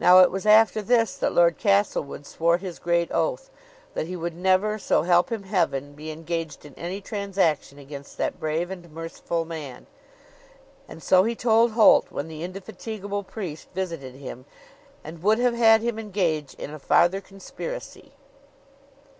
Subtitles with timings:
[0.00, 3.50] Now it was after this that Lord Castlewood swore his great oath,
[3.94, 8.40] that he would never, so help him heaven, be engaged in any transaction against that
[8.40, 9.86] brave and merciful man;
[10.88, 14.44] and so he told Holt when the indefatigable priest visited him,
[15.04, 18.10] and would have had him engage in a farther conspiracy.